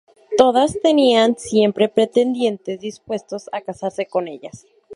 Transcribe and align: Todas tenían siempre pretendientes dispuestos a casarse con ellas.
Todas 0.35 0.79
tenían 0.81 1.37
siempre 1.37 1.87
pretendientes 1.87 2.79
dispuestos 2.79 3.51
a 3.51 3.61
casarse 3.61 4.07
con 4.07 4.27
ellas. 4.27 4.65